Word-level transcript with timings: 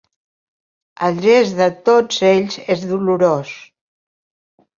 El 1.07 1.19
gest 1.25 1.53
de 1.59 1.67
tots 1.89 2.17
ells 2.31 2.57
és 2.77 2.87
dolorós. 2.95 3.53